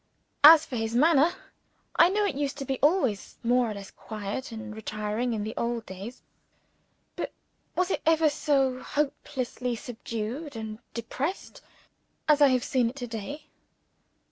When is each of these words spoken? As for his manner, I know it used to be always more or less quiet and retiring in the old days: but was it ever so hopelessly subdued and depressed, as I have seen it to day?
As 0.43 0.65
for 0.65 0.77
his 0.77 0.95
manner, 0.95 1.31
I 1.95 2.09
know 2.09 2.25
it 2.25 2.33
used 2.33 2.57
to 2.57 2.65
be 2.65 2.79
always 2.79 3.35
more 3.43 3.69
or 3.69 3.75
less 3.75 3.91
quiet 3.91 4.51
and 4.51 4.75
retiring 4.75 5.31
in 5.31 5.43
the 5.43 5.53
old 5.55 5.85
days: 5.85 6.23
but 7.15 7.31
was 7.75 7.91
it 7.91 8.01
ever 8.03 8.27
so 8.31 8.79
hopelessly 8.81 9.75
subdued 9.75 10.55
and 10.55 10.79
depressed, 10.95 11.61
as 12.27 12.41
I 12.41 12.47
have 12.47 12.63
seen 12.63 12.89
it 12.89 12.95
to 12.95 13.05
day? 13.05 13.45